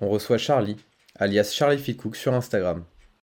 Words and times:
on 0.00 0.08
reçoit 0.08 0.38
Charlie, 0.38 0.76
alias 1.16 1.52
Charlie 1.54 1.78
Fitcook 1.78 2.16
sur 2.16 2.34
Instagram. 2.34 2.84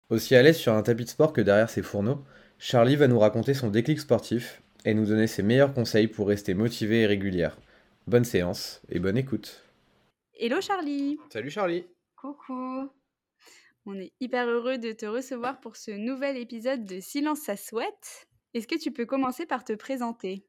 Aussi 0.10 0.36
à 0.36 0.44
l'aise 0.44 0.58
sur 0.58 0.74
un 0.74 0.84
tapis 0.84 1.06
de 1.06 1.10
sport 1.10 1.34
que 1.34 1.42
derrière 1.42 1.70
ses 1.70 1.82
fourneaux, 1.82 2.24
Charlie 2.60 2.96
va 2.96 3.08
nous 3.08 3.20
raconter 3.20 3.54
son 3.54 3.70
déclic 3.70 4.00
sportif 4.00 4.62
et 4.86 4.94
nous 4.94 5.05
donner 5.05 5.28
ses 5.28 5.44
meilleurs 5.44 5.74
conseils 5.74 6.08
pour 6.08 6.28
rester 6.28 6.54
motivée 6.54 7.02
et 7.02 7.05
régulière. 7.08 7.58
Bonne 8.08 8.26
séance 8.26 8.82
et 8.90 9.00
bonne 9.00 9.18
écoute. 9.18 9.64
Hello 10.40 10.60
Charlie 10.60 11.18
Salut 11.32 11.52
Charlie 11.52 11.86
Coucou 12.16 12.90
On 13.86 13.96
est 13.96 14.12
hyper 14.20 14.48
heureux 14.48 14.78
de 14.78 14.91
te 14.91 15.05
recevoir 15.05 15.60
pour 15.60 15.76
ce 15.76 15.91
nouvel 15.91 16.38
épisode 16.38 16.86
de 16.86 17.00
Silence 17.00 17.40
ça 17.41 17.58
souhaite. 17.58 18.28
Est-ce 18.54 18.68
que 18.68 18.78
tu 18.80 18.91
peux 18.91 19.05
commencer 19.05 19.46
par 19.46 19.64
te 19.64 19.74
présenter? 19.74 20.46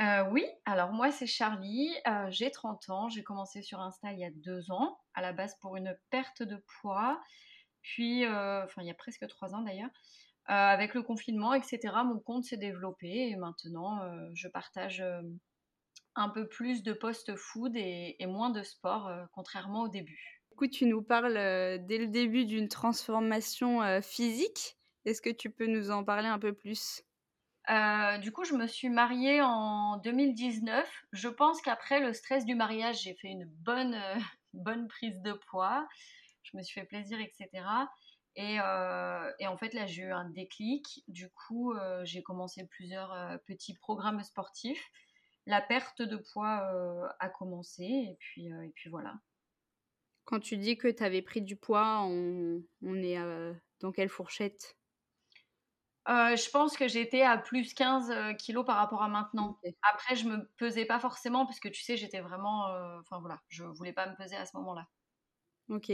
Euh, 0.00 0.24
Oui, 0.30 0.44
alors 0.66 0.92
moi 0.92 1.10
c'est 1.12 1.26
Charlie, 1.26 1.90
euh, 2.08 2.26
j'ai 2.30 2.50
30 2.50 2.90
ans, 2.90 3.08
j'ai 3.08 3.22
commencé 3.22 3.62
sur 3.62 3.80
Insta 3.80 4.12
il 4.12 4.18
y 4.18 4.24
a 4.24 4.30
deux 4.30 4.70
ans, 4.70 4.98
à 5.14 5.22
la 5.22 5.32
base 5.32 5.56
pour 5.60 5.76
une 5.76 5.96
perte 6.10 6.42
de 6.42 6.62
poids, 6.80 7.20
puis, 7.82 8.24
euh, 8.24 8.64
enfin 8.64 8.82
il 8.82 8.88
y 8.88 8.90
a 8.90 8.94
presque 8.94 9.26
trois 9.28 9.54
ans 9.54 9.62
d'ailleurs, 9.62 9.90
Euh, 10.50 10.52
avec 10.52 10.92
le 10.94 11.02
confinement, 11.02 11.54
etc., 11.54 11.78
mon 12.04 12.20
compte 12.20 12.44
s'est 12.44 12.58
développé 12.58 13.30
et 13.30 13.36
maintenant 13.36 14.02
euh, 14.02 14.28
je 14.34 14.46
partage 14.48 15.02
un 16.16 16.28
peu 16.28 16.46
plus 16.46 16.82
de 16.82 16.92
post-food 16.92 17.76
et, 17.76 18.16
et 18.18 18.26
moins 18.26 18.50
de 18.50 18.62
sport, 18.62 19.08
euh, 19.08 19.24
contrairement 19.32 19.82
au 19.82 19.88
début. 19.88 20.42
Du 20.50 20.56
coup, 20.56 20.66
tu 20.68 20.86
nous 20.86 21.02
parles 21.02 21.36
euh, 21.36 21.78
dès 21.80 21.98
le 21.98 22.06
début 22.06 22.44
d'une 22.44 22.68
transformation 22.68 23.82
euh, 23.82 24.00
physique. 24.00 24.76
Est-ce 25.04 25.20
que 25.20 25.30
tu 25.30 25.50
peux 25.50 25.66
nous 25.66 25.90
en 25.90 26.04
parler 26.04 26.28
un 26.28 26.38
peu 26.38 26.52
plus? 26.52 27.02
Du 28.22 28.30
coup, 28.30 28.44
je 28.44 28.54
me 28.54 28.66
suis 28.66 28.90
mariée 28.90 29.40
en 29.42 29.96
2019. 29.96 30.86
Je 31.12 31.28
pense 31.28 31.62
qu'après 31.62 31.98
le 31.98 32.12
stress 32.12 32.44
du 32.44 32.54
mariage, 32.54 33.02
j'ai 33.02 33.14
fait 33.14 33.28
une 33.28 33.46
bonne, 33.46 33.98
bonne 34.54 34.88
prise 34.88 35.20
de 35.22 35.32
poids. 35.32 35.86
Je 36.42 36.56
me 36.56 36.62
suis 36.62 36.80
fait 36.80 36.86
plaisir, 36.86 37.18
etc. 37.20 37.48
Et, 38.36 38.58
euh, 38.60 39.30
et 39.38 39.46
en 39.46 39.56
fait, 39.56 39.74
là, 39.74 39.86
j'ai 39.86 40.02
eu 40.02 40.12
un 40.12 40.28
déclic. 40.30 41.04
Du 41.08 41.30
coup, 41.30 41.72
euh, 41.72 42.04
j'ai 42.04 42.22
commencé 42.22 42.66
plusieurs 42.66 43.12
euh, 43.12 43.36
petits 43.46 43.74
programmes 43.74 44.22
sportifs. 44.22 44.84
La 45.46 45.60
perte 45.60 46.00
de 46.00 46.16
poids 46.16 46.66
a 47.20 47.28
commencé 47.28 47.82
et 47.84 48.16
puis, 48.18 48.46
et 48.46 48.72
puis 48.74 48.88
voilà. 48.88 49.14
Quand 50.24 50.40
tu 50.40 50.56
dis 50.56 50.78
que 50.78 50.88
tu 50.88 51.02
avais 51.02 51.20
pris 51.20 51.42
du 51.42 51.54
poids, 51.54 52.00
on, 52.04 52.62
on 52.80 53.02
est 53.02 53.18
dans 53.80 53.92
quelle 53.92 54.08
fourchette? 54.08 54.78
Euh, 56.08 56.36
je 56.36 56.50
pense 56.50 56.76
que 56.76 56.86
j'étais 56.88 57.22
à 57.22 57.38
plus 57.38 57.72
15 57.74 58.10
euh, 58.10 58.34
kilos 58.34 58.64
par 58.66 58.76
rapport 58.76 59.02
à 59.02 59.08
maintenant. 59.08 59.58
Après, 59.82 60.16
je 60.16 60.26
me 60.28 60.46
pesais 60.56 60.84
pas 60.84 61.00
forcément 61.00 61.46
parce 61.46 61.60
que 61.60 61.68
tu 61.68 61.82
sais, 61.82 61.96
j'étais 61.96 62.20
vraiment. 62.20 62.68
euh, 62.68 62.98
Enfin 63.00 63.20
voilà, 63.20 63.40
je 63.48 63.64
voulais 63.64 63.92
pas 63.92 64.08
me 64.08 64.16
peser 64.16 64.36
à 64.36 64.44
ce 64.46 64.56
moment-là. 64.58 64.86
Ok. 65.68 65.90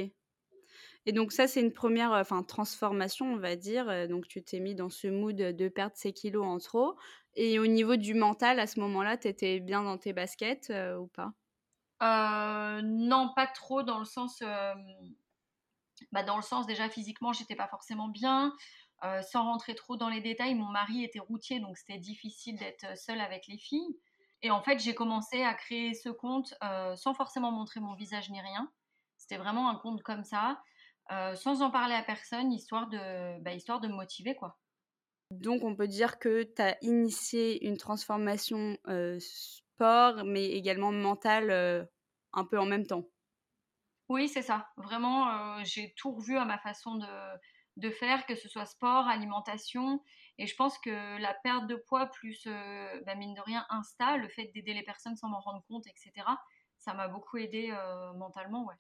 Et 1.07 1.13
donc 1.13 1.33
ça, 1.33 1.47
c'est 1.47 1.61
une 1.61 1.73
première 1.73 2.13
enfin, 2.13 2.43
transformation, 2.43 3.33
on 3.33 3.37
va 3.39 3.57
dire. 3.57 4.09
Donc 4.09 4.29
tu 4.29 4.43
t'es 4.43 4.61
mis 4.61 4.75
dans 4.75 4.91
ce 4.91 5.09
mood 5.09 5.37
de 5.37 5.69
perdre 5.69 5.97
ces 5.97 6.13
kilos 6.13 6.45
en 6.47 6.59
trop. 6.59 6.97
Et 7.35 7.59
au 7.59 7.67
niveau 7.67 7.97
du 7.97 8.15
mental, 8.15 8.61
à 8.61 8.67
ce 8.67 8.81
moment-là, 8.81 9.17
tu 9.17 9.29
étais 9.29 9.61
bien 9.61 9.83
dans 9.83 9.99
tes 9.99 10.13
baskets 10.13 10.71
euh, 10.71 10.97
ou 10.99 11.07
pas? 11.07 11.33
Non, 12.83 13.33
pas 13.35 13.47
trop 13.47 13.83
dans 13.83 13.99
le 13.99 14.05
sens. 14.05 14.43
bah, 16.13 16.23
dans 16.23 16.37
le 16.37 16.43
sens, 16.43 16.67
déjà 16.67 16.89
physiquement, 16.89 17.33
j'étais 17.33 17.57
pas 17.57 17.69
forcément 17.69 18.09
bien. 18.09 18.55
Euh, 19.05 19.23
sans 19.23 19.45
rentrer 19.45 19.75
trop 19.75 19.97
dans 19.97 20.09
les 20.11 20.21
détails, 20.21 20.55
mon 20.55 20.69
mari 20.69 21.05
était 21.05 21.21
routier, 21.21 21.59
donc 21.59 21.79
c'était 21.79 21.99
difficile 21.99 22.59
d'être 22.59 22.99
seule 22.99 23.21
avec 23.21 23.47
les 23.47 23.59
filles. 23.59 23.99
Et 24.43 24.51
en 24.51 24.63
fait, 24.63 24.79
j'ai 24.79 24.95
commencé 24.95 25.43
à 25.43 25.55
créer 25.55 25.95
ce 25.95 26.09
compte 26.09 26.55
euh, 26.63 26.97
sans 26.97 27.15
forcément 27.15 27.51
montrer 27.51 27.81
mon 27.81 27.95
visage 27.95 28.31
ni 28.31 28.41
rien. 28.41 28.71
C'était 29.17 29.37
vraiment 29.37 29.69
un 29.69 29.77
compte 29.77 30.03
comme 30.03 30.25
ça, 30.25 30.63
euh, 31.13 31.35
sans 31.35 31.63
en 31.63 31.71
parler 31.71 31.95
à 31.95 32.03
personne, 32.03 32.53
histoire 32.53 32.89
de, 32.89 33.41
bah, 33.43 33.55
histoire 33.55 33.81
de 33.81 33.89
me 33.89 33.95
motiver, 33.95 34.35
quoi. 34.35 34.59
Donc 35.31 35.63
on 35.63 35.77
peut 35.77 35.87
dire 35.87 36.19
que 36.19 36.43
tu 36.43 36.61
as 36.61 36.77
initié 36.83 37.67
une 37.67 37.77
transformation 37.77 38.77
euh, 38.89 39.19
sport, 39.21 40.25
mais 40.25 40.47
également 40.51 40.91
mentale 40.93 41.51
euh, 41.51 41.85
un 42.33 42.45
peu 42.45 42.59
en 42.59 42.67
même 42.67 42.87
temps. 42.87 43.09
Oui, 44.09 44.29
c'est 44.29 44.43
ça. 44.43 44.69
Vraiment, 44.77 45.31
euh, 45.31 45.63
j'ai 45.65 45.95
tout 45.97 46.13
revu 46.13 46.37
à 46.37 46.45
ma 46.45 46.59
façon 46.59 46.97
de, 46.97 47.07
de 47.81 47.91
faire, 47.91 48.27
que 48.27 48.35
ce 48.35 48.49
soit 48.49 48.67
sport, 48.67 49.09
alimentation. 49.09 50.03
Et 50.39 50.47
je 50.47 50.55
pense 50.55 50.79
que 50.79 51.21
la 51.21 51.35
perte 51.35 51.67
de 51.67 51.77
poids, 51.77 52.07
plus, 52.07 52.45
euh, 52.47 53.01
bah, 53.05 53.15
mine 53.15 53.35
de 53.35 53.41
rien, 53.41 53.67
Insta, 53.71 54.17
le 54.17 54.29
fait 54.29 54.47
d'aider 54.55 54.75
les 54.75 54.83
personnes 54.83 55.17
sans 55.17 55.29
m'en 55.29 55.41
rendre 55.41 55.63
compte, 55.69 55.87
etc., 55.87 56.13
ça 56.81 56.95
m'a 56.95 57.09
beaucoup 57.09 57.37
aidé 57.37 57.71
euh, 57.73 58.13
mentalement, 58.15 58.65
ouais. 58.67 58.75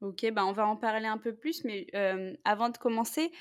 Ok, 0.00 0.30
bah 0.32 0.46
on 0.46 0.52
va 0.52 0.66
en 0.66 0.76
parler 0.76 1.06
un 1.06 1.18
peu 1.18 1.34
plus, 1.34 1.64
mais 1.64 1.86
euh, 1.94 2.32
avant 2.44 2.68
de 2.68 2.78
commencer, 2.78 3.32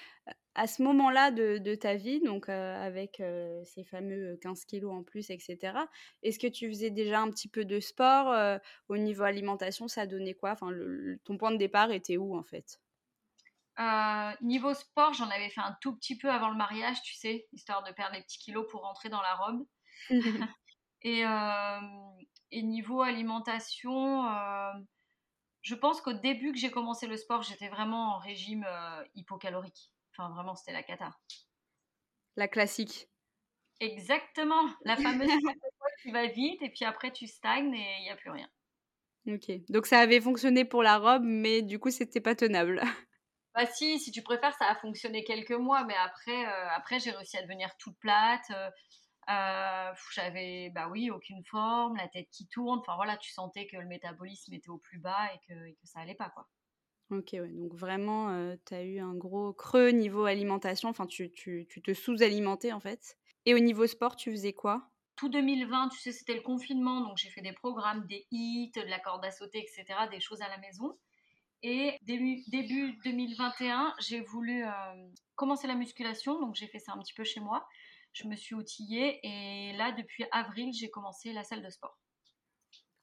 à 0.56 0.66
ce 0.66 0.82
moment-là 0.82 1.30
de, 1.30 1.76
ta 1.76 1.96
vie, 1.96 2.20
donc 2.20 2.50
euh, 2.50 2.76
avec 2.84 3.22
ces 3.64 3.84
fameux 3.84 4.38
15 4.42 4.66
kilos 4.66 4.92
en 4.92 5.04
plus, 5.04 5.30
etc., 5.30 5.58
est-ce 6.24 6.40
que 6.40 6.48
tu 6.48 6.68
faisais 6.68 6.90
déjà 6.90 7.20
un 7.20 7.30
petit 7.30 7.48
peu 7.48 7.64
de 7.64 7.80
sport 7.80 8.60
Au 8.90 8.98
niveau 8.98 9.24
alimentation, 9.24 9.88
ça 9.88 10.08
donnait 10.08 10.34
quoi? 10.34 10.52
Enfin, 10.52 10.72
ton 11.26 11.38
point 11.38 11.52
de 11.52 11.58
départ 11.58 11.92
était 11.92 12.18
où 12.18 12.36
en 12.36 12.44
fait? 12.44 12.80
Euh, 13.80 14.32
niveau 14.42 14.74
sport, 14.74 15.14
j'en 15.14 15.30
avais 15.30 15.50
fait 15.50 15.62
un 15.62 15.76
tout 15.82 15.96
petit 15.96 16.18
peu 16.18 16.32
avant 16.32 16.50
le 16.50 16.56
mariage, 16.56 17.02
tu 17.04 17.16
sais, 17.16 17.48
histoire 17.54 17.84
de 17.84 17.92
perdre 17.92 18.16
les 18.16 18.24
petits 18.24 18.40
kilos 18.40 18.66
pour 18.72 18.82
rentrer 18.82 19.10
dans 19.10 19.22
la 19.22 19.36
robe. 19.36 19.66
Et, 21.04 21.24
euh, 21.24 21.80
et 22.50 22.64
niveau 22.64 23.04
alimentation, 23.04 24.26
euh, 24.26 24.74
je 25.62 25.76
pense 25.76 26.02
qu'au 26.02 26.14
début 26.14 26.52
que 26.52 26.58
j'ai 26.58 26.72
commencé 26.72 27.06
le 27.06 27.18
sport, 27.18 27.44
j'étais 27.44 27.70
vraiment 27.70 28.16
en 28.16 28.18
régime 28.18 28.66
hypocalorique. 29.14 29.92
Enfin, 30.12 30.34
vraiment, 30.34 30.56
c'était 30.56 30.74
la 30.74 30.82
cata. 30.82 31.12
La 32.36 32.48
classique. 32.48 33.10
Exactement, 33.80 34.68
la 34.86 34.98
fameuse 34.98 35.30
qui 36.02 36.12
va 36.12 36.26
vite 36.26 36.64
et 36.64 36.70
puis 36.70 36.84
après 36.84 37.12
tu 37.12 37.28
stagnes 37.28 37.76
et 37.76 37.98
il 38.00 38.04
n'y 38.04 38.10
a 38.10 38.16
plus 38.16 38.32
rien. 38.32 38.50
Ok, 39.28 39.52
donc 39.70 39.86
ça 39.86 40.00
avait 40.00 40.22
fonctionné 40.22 40.64
pour 40.64 40.84
la 40.84 40.98
robe, 40.98 41.24
mais 41.24 41.62
du 41.62 41.80
coup, 41.80 41.92
c'était 41.92 42.22
pas 42.22 42.34
tenable. 42.34 42.82
Bah 43.58 43.66
si, 43.66 44.00
si 44.00 44.12
tu 44.12 44.22
préfères, 44.24 44.54
ça 44.56 44.68
a 44.70 44.76
fonctionné 44.76 45.24
quelques 45.26 45.52
mois, 45.52 45.84
mais 45.84 45.96
après, 45.96 46.46
euh, 46.46 46.70
après 46.70 47.00
j'ai 47.00 47.12
réussi 47.12 47.38
à 47.38 47.42
devenir 47.42 47.76
toute 47.78 47.98
plate. 48.00 48.50
euh, 48.52 48.70
euh, 49.30 49.94
j'avais, 50.14 50.70
bah 50.74 50.90
oui, 50.90 51.12
aucune 51.12 51.44
forme, 51.44 51.98
la 51.98 52.08
tête 52.08 52.30
qui 52.32 52.48
tourne. 52.48 52.80
Enfin 52.80 52.96
voilà, 52.96 53.18
tu 53.18 53.32
sentais 53.34 53.68
que 53.68 53.78
le 53.78 53.88
métabolisme 53.88 54.54
était 54.54 54.70
au 54.70 54.80
plus 54.80 55.00
bas 55.00 55.34
et 55.34 55.40
que, 55.48 55.68
et 55.68 55.76
que 55.76 55.88
ça 55.88 56.00
allait 56.02 56.16
pas 56.16 56.30
quoi. 56.30 56.48
Ok, 57.10 57.30
ouais, 57.34 57.50
donc 57.50 57.74
vraiment, 57.74 58.56
tu 58.66 58.74
as 58.74 58.84
eu 58.84 59.00
un 59.00 59.16
gros 59.16 59.54
creux 59.54 59.90
niveau 59.92 60.26
alimentation, 60.26 60.90
enfin, 60.90 61.08
tu, 61.08 61.32
tu, 61.32 61.66
tu 61.70 61.82
te 61.82 61.94
sous-alimentais 61.94 62.74
en 62.74 62.82
fait. 62.82 63.18
Et 63.46 63.56
au 63.56 63.60
niveau 63.60 63.88
sport, 63.88 64.16
tu 64.18 64.32
faisais 64.32 64.54
quoi? 64.54 64.92
Tout 65.16 65.30
2020, 65.30 65.90
tu 65.90 66.00
sais, 66.00 66.12
c'était 66.12 66.36
le 66.36 66.42
confinement, 66.42 67.02
donc 67.02 67.18
j'ai 67.18 67.30
fait 67.32 67.42
des 67.42 67.54
programmes, 67.54 68.06
des 68.08 68.28
hits, 68.32 68.72
de 68.76 68.82
la 68.82 69.00
corde 69.00 69.26
à 69.26 69.32
sauter, 69.32 69.60
etc., 69.60 70.08
des 70.10 70.20
choses 70.20 70.42
à 70.42 70.50
la 70.50 70.60
maison. 70.60 70.98
Et 71.64 71.98
début, 72.04 72.44
début 72.48 72.94
2021, 73.04 73.96
j'ai 74.00 74.22
voulu 74.22 74.66
euh, 74.66 74.72
commencer 75.36 75.68
la 75.68 75.76
musculation, 75.76 76.40
donc 76.40 76.56
j'ai 76.56 76.68
fait 76.68 76.80
ça 76.80 76.94
un 76.94 77.00
petit 77.00 77.14
peu 77.14 77.24
chez 77.24 77.40
moi. 77.40 77.68
Je 78.14 78.28
me 78.28 78.36
suis 78.36 78.56
outillée 78.56 79.20
et 79.24 79.74
là, 79.74 79.92
depuis 79.92 80.26
avril, 80.32 80.72
j'ai 80.74 80.90
commencé 80.90 81.34
la 81.34 81.44
salle 81.44 81.64
de 81.64 81.70
sport. 81.70 81.98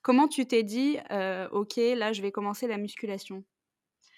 Comment 0.03 0.29
tu 0.29 0.47
t'es 0.47 0.63
dit, 0.63 0.99
euh, 1.11 1.49
ok, 1.51 1.77
là, 1.77 2.13
je 2.13 2.23
vais 2.23 2.31
commencer 2.31 2.67
la 2.67 2.77
musculation? 2.77 3.45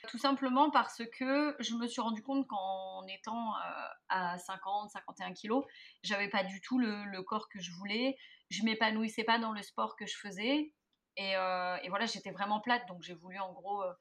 Tout 0.08 0.18
simplement 0.18 0.70
parce 0.70 1.02
que 1.18 1.56
je 1.58 1.74
me 1.74 1.86
suis 1.86 2.00
rendu 2.00 2.22
compte 2.22 2.46
qu'en 2.46 3.04
étant 3.06 3.56
euh, 3.56 3.88
à 4.08 4.38
50, 4.38 4.90
51 4.90 5.32
kilos, 5.32 5.64
j'avais 6.02 6.28
pas 6.28 6.44
du 6.44 6.60
tout 6.60 6.78
le, 6.78 7.04
le 7.04 7.22
corps 7.22 7.48
que 7.48 7.60
je 7.60 7.72
voulais. 7.72 8.16
Je 8.50 8.62
m'épanouissais 8.62 9.24
pas 9.24 9.38
dans 9.38 9.52
le 9.52 9.62
sport 9.62 9.96
que 9.96 10.06
je 10.06 10.16
faisais. 10.16 10.72
Et, 11.16 11.36
euh, 11.36 11.76
et 11.82 11.88
voilà, 11.88 12.06
j'étais 12.06 12.30
vraiment 12.30 12.60
plate. 12.60 12.86
Donc 12.88 13.02
j'ai 13.02 13.14
voulu 13.14 13.38
en 13.38 13.52
gros 13.52 13.82
euh, 13.82 13.92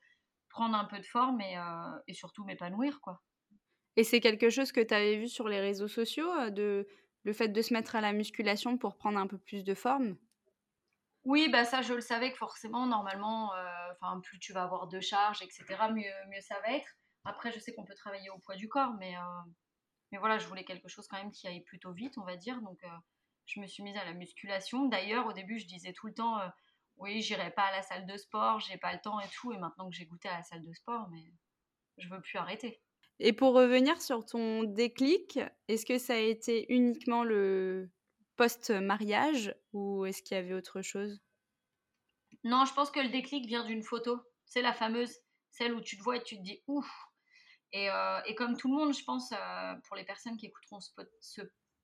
prendre 0.55 0.77
un 0.77 0.85
peu 0.85 0.97
de 0.97 1.05
forme 1.05 1.41
et, 1.41 1.57
euh, 1.57 1.99
et 2.07 2.13
surtout 2.13 2.45
m'épanouir, 2.45 3.01
quoi. 3.01 3.21
Et 3.97 4.05
c'est 4.05 4.21
quelque 4.21 4.49
chose 4.49 4.71
que 4.71 4.79
tu 4.79 4.93
avais 4.93 5.17
vu 5.17 5.27
sur 5.27 5.49
les 5.49 5.59
réseaux 5.59 5.89
sociaux, 5.89 6.31
euh, 6.31 6.49
de, 6.49 6.87
le 7.23 7.33
fait 7.33 7.49
de 7.49 7.61
se 7.61 7.73
mettre 7.73 7.97
à 7.97 8.01
la 8.01 8.13
musculation 8.13 8.77
pour 8.77 8.95
prendre 8.95 9.19
un 9.19 9.27
peu 9.27 9.37
plus 9.37 9.65
de 9.65 9.73
forme? 9.73 10.15
Oui, 11.25 11.49
bah 11.51 11.65
ça, 11.65 11.81
je 11.81 11.93
le 11.93 11.99
savais 12.01 12.31
que 12.31 12.37
forcément, 12.37 12.85
normalement, 12.85 13.51
enfin 13.93 14.21
plus 14.21 14.39
tu 14.39 14.53
vas 14.53 14.63
avoir 14.63 14.87
de 14.87 14.99
charges, 14.99 15.41
etc., 15.41 15.89
mieux, 15.89 16.13
mieux 16.31 16.41
ça 16.41 16.55
va 16.61 16.73
être. 16.73 16.87
Après, 17.25 17.51
je 17.51 17.59
sais 17.59 17.73
qu'on 17.73 17.83
peut 17.83 17.95
travailler 17.95 18.29
au 18.29 18.37
poids 18.37 18.55
du 18.55 18.69
corps, 18.69 18.93
mais, 18.99 19.15
mais 20.11 20.19
voilà, 20.19 20.37
je 20.37 20.47
voulais 20.47 20.63
quelque 20.63 20.87
chose 20.87 21.07
quand 21.07 21.17
même 21.17 21.31
qui 21.31 21.47
aille 21.47 21.63
plutôt 21.63 21.93
vite, 21.93 22.19
on 22.19 22.25
va 22.25 22.35
dire. 22.35 22.61
Donc, 22.61 22.79
je 23.47 23.59
me 23.59 23.65
suis 23.65 23.81
mise 23.81 23.97
à 23.97 24.05
la 24.05 24.13
musculation. 24.13 24.85
D'ailleurs, 24.85 25.25
au 25.25 25.33
début, 25.33 25.57
je 25.57 25.65
disais 25.65 25.93
tout 25.93 26.05
le 26.05 26.13
temps, 26.13 26.37
oui, 26.97 27.21
j'irai 27.21 27.51
pas 27.51 27.63
à 27.63 27.71
la 27.71 27.81
salle 27.81 28.05
de 28.05 28.17
sport, 28.17 28.59
j'ai 28.59 28.77
pas 28.77 28.93
le 28.93 28.99
temps 28.99 29.19
et 29.19 29.29
tout. 29.29 29.51
Et 29.51 29.57
maintenant 29.57 29.89
que 29.89 29.95
j'ai 29.95 30.05
goûté 30.05 30.27
à 30.27 30.37
la 30.37 30.43
salle 30.43 30.63
de 30.63 30.73
sport, 30.73 31.07
mais 31.09 31.23
je 31.97 32.07
veux 32.09 32.21
plus 32.21 32.37
arrêter. 32.37 32.81
Et 33.19 33.33
pour 33.33 33.53
revenir 33.53 34.01
sur 34.01 34.25
ton 34.25 34.63
déclic, 34.63 35.39
est-ce 35.67 35.85
que 35.85 35.97
ça 35.97 36.13
a 36.13 36.17
été 36.17 36.65
uniquement 36.73 37.23
le 37.23 37.89
post-mariage 38.35 39.55
ou 39.71 40.05
est-ce 40.05 40.21
qu'il 40.21 40.35
y 40.35 40.39
avait 40.39 40.53
autre 40.53 40.81
chose? 40.81 41.21
Non, 42.43 42.65
je 42.65 42.73
pense 42.73 42.91
que 42.91 42.99
le 42.99 43.09
déclic 43.09 43.45
vient 43.45 43.63
d'une 43.63 43.83
photo. 43.83 44.19
C'est 44.45 44.61
la 44.61 44.73
fameuse, 44.73 45.17
celle 45.51 45.73
où 45.73 45.81
tu 45.81 45.97
te 45.97 46.03
vois 46.03 46.17
et 46.17 46.23
tu 46.23 46.35
te 46.37 46.41
dis 46.41 46.61
ouf. 46.67 46.89
Et, 47.71 47.89
euh, 47.89 48.21
et 48.25 48.35
comme 48.35 48.57
tout 48.57 48.69
le 48.69 48.75
monde, 48.75 48.93
je 48.93 49.03
pense, 49.03 49.31
euh, 49.31 49.73
pour 49.87 49.95
les 49.95 50.03
personnes 50.03 50.37
qui 50.37 50.45
écouteront 50.45 50.79
ce, 50.79 50.91
ce 51.21 51.41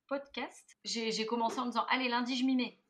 podcast, 0.07 0.77
j'ai 0.83 1.25
commencé 1.25 1.59
en 1.59 1.65
me 1.65 1.71
disant 1.71 1.85
allez, 1.89 2.09
lundi, 2.09 2.35
je 2.35 2.45
m'y 2.45 2.55
mets. 2.55 2.80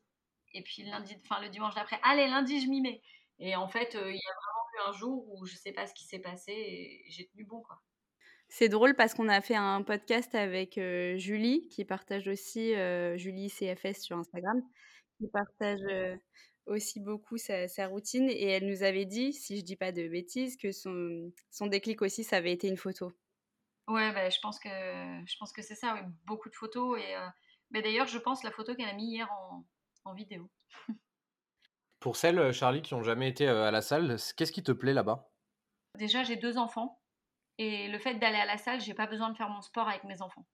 Et 0.54 0.62
puis 0.62 0.82
lundi, 0.82 1.16
enfin 1.24 1.40
le 1.40 1.48
dimanche 1.48 1.74
d'après, 1.74 1.98
allez, 2.02 2.26
lundi, 2.26 2.60
je 2.60 2.68
m'y 2.68 2.80
mets. 2.80 3.02
Et 3.38 3.56
en 3.56 3.68
fait, 3.68 3.94
euh, 3.94 4.10
il 4.10 4.14
y 4.14 4.18
a 4.18 4.34
vraiment 4.34 4.66
eu 4.74 4.90
un 4.90 4.92
jour 4.92 5.26
où 5.32 5.46
je 5.46 5.56
sais 5.56 5.72
pas 5.72 5.86
ce 5.86 5.94
qui 5.94 6.04
s'est 6.04 6.20
passé 6.20 6.52
et 6.52 7.04
j'ai 7.08 7.26
tenu 7.28 7.44
bon, 7.44 7.60
quoi. 7.62 7.80
C'est 8.48 8.68
drôle 8.68 8.94
parce 8.94 9.14
qu'on 9.14 9.30
a 9.30 9.40
fait 9.40 9.56
un 9.56 9.82
podcast 9.82 10.34
avec 10.34 10.78
Julie, 11.16 11.68
qui 11.68 11.86
partage 11.86 12.28
aussi, 12.28 12.74
Julie 13.16 13.48
CFS 13.48 14.02
sur 14.02 14.18
Instagram, 14.18 14.60
qui 15.16 15.26
partage 15.28 15.80
aussi 16.66 17.00
beaucoup 17.00 17.38
sa, 17.38 17.86
routine. 17.86 18.28
Et 18.28 18.48
elle 18.48 18.66
nous 18.66 18.82
avait 18.82 19.06
dit, 19.06 19.32
si 19.32 19.56
je 19.56 19.64
dis 19.64 19.76
pas 19.76 19.90
de 19.90 20.06
bêtises, 20.06 20.58
que 20.58 20.70
son, 20.70 21.32
son 21.50 21.66
déclic 21.66 22.02
aussi, 22.02 22.24
ça 22.24 22.36
avait 22.36 22.52
été 22.52 22.68
une 22.68 22.76
photo. 22.76 23.10
Ouais, 23.88 24.12
bah, 24.12 24.28
je 24.28 24.38
pense 24.42 24.58
que, 24.58 24.68
je 24.68 25.36
pense 25.38 25.50
que 25.50 25.62
c'est 25.62 25.74
ça, 25.74 25.94
oui, 25.94 26.00
beaucoup 26.26 26.50
de 26.50 26.54
photos. 26.54 27.00
Et 27.00 27.14
bah, 27.70 27.80
d'ailleurs, 27.80 28.06
je 28.06 28.18
pense 28.18 28.44
la 28.44 28.50
photo 28.50 28.74
qu'elle 28.74 28.90
a 28.90 28.92
mis 28.92 29.12
hier 29.12 29.32
en, 29.32 29.64
en 30.04 30.14
vidéo. 30.14 30.50
Pour 32.00 32.16
celles, 32.16 32.52
Charlie, 32.52 32.82
qui 32.82 32.94
n'ont 32.94 33.02
jamais 33.02 33.28
été 33.28 33.46
à 33.46 33.70
la 33.70 33.80
salle, 33.80 34.16
qu'est-ce 34.36 34.52
qui 34.52 34.62
te 34.62 34.72
plaît 34.72 34.94
là-bas? 34.94 35.30
Déjà, 35.98 36.22
j'ai 36.22 36.36
deux 36.36 36.58
enfants. 36.58 37.00
Et 37.58 37.88
le 37.88 37.98
fait 37.98 38.14
d'aller 38.14 38.38
à 38.38 38.46
la 38.46 38.56
salle, 38.56 38.80
j'ai 38.80 38.94
pas 38.94 39.06
besoin 39.06 39.30
de 39.30 39.36
faire 39.36 39.50
mon 39.50 39.60
sport 39.60 39.88
avec 39.88 40.04
mes 40.04 40.22
enfants. 40.22 40.46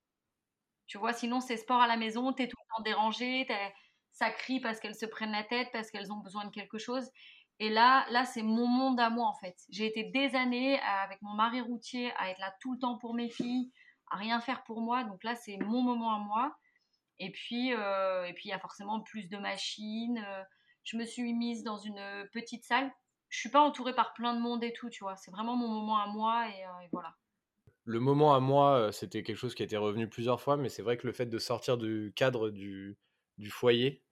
Tu 0.87 0.97
vois, 0.97 1.13
sinon 1.13 1.39
c'est 1.39 1.57
sport 1.57 1.81
à 1.81 1.87
la 1.87 1.97
maison, 1.97 2.33
tu 2.33 2.43
es 2.43 2.47
tout 2.47 2.57
le 2.59 2.75
temps 2.75 2.83
dérangé, 2.83 3.47
ça 4.11 4.31
crie 4.31 4.59
parce 4.59 4.79
qu'elles 4.79 4.95
se 4.95 5.05
prennent 5.05 5.31
la 5.31 5.43
tête, 5.43 5.69
parce 5.71 5.91
qu'elles 5.91 6.11
ont 6.11 6.17
besoin 6.17 6.45
de 6.45 6.51
quelque 6.51 6.77
chose. 6.77 7.09
Et 7.59 7.69
là, 7.69 8.05
là 8.09 8.25
c'est 8.25 8.41
mon 8.41 8.67
monde 8.67 8.99
à 8.99 9.09
moi 9.09 9.27
en 9.27 9.35
fait. 9.35 9.55
J'ai 9.69 9.85
été 9.85 10.03
des 10.05 10.35
années 10.35 10.79
avec 10.79 11.21
mon 11.21 11.33
mari 11.33 11.61
routier 11.61 12.11
à 12.17 12.31
être 12.31 12.39
là 12.39 12.53
tout 12.59 12.73
le 12.73 12.79
temps 12.79 12.97
pour 12.97 13.13
mes 13.13 13.29
filles, 13.29 13.71
à 14.11 14.17
rien 14.17 14.41
faire 14.41 14.63
pour 14.63 14.81
moi. 14.81 15.03
Donc 15.03 15.23
là, 15.23 15.35
c'est 15.35 15.57
mon 15.57 15.81
moment 15.81 16.13
à 16.15 16.19
moi. 16.19 16.55
Et 17.19 17.31
puis, 17.31 17.73
euh, 17.73 18.25
et 18.25 18.33
puis 18.33 18.49
il 18.49 18.51
y 18.51 18.53
a 18.53 18.59
forcément 18.59 19.01
plus 19.01 19.29
de 19.29 19.37
machines. 19.37 20.23
Euh, 20.25 20.43
je 20.83 20.97
me 20.97 21.05
suis 21.05 21.33
mise 21.33 21.63
dans 21.63 21.77
une 21.77 22.27
petite 22.31 22.63
salle 22.63 22.91
je 23.29 23.39
suis 23.39 23.49
pas 23.49 23.61
entourée 23.61 23.93
par 23.93 24.13
plein 24.13 24.35
de 24.35 24.41
monde 24.41 24.63
et 24.63 24.73
tout, 24.73 24.89
tu 24.89 25.03
vois. 25.03 25.15
C'est 25.15 25.31
vraiment 25.31 25.55
mon 25.55 25.67
moment 25.67 25.99
à 25.99 26.07
moi 26.07 26.49
et, 26.49 26.65
euh, 26.65 26.87
voilà. 26.91 27.15
Le 27.85 27.99
moment 27.99 28.35
à 28.35 28.39
moi, 28.39 28.77
euh, 28.77 28.91
c'était 28.91 29.23
quelque 29.23 29.37
chose 29.37 29.55
qui 29.55 29.63
était 29.63 29.77
revenu 29.77 30.09
plusieurs 30.09 30.41
fois, 30.41 30.57
mais 30.57 30.69
c'est 30.69 30.81
vrai 30.81 30.97
que 30.97 31.07
le 31.07 31.13
fait 31.13 31.27
de 31.27 31.39
sortir 31.39 31.77
du 31.77 32.11
cadre 32.15 32.49
du, 32.49 32.97
du 33.37 33.49
foyer 33.49 34.03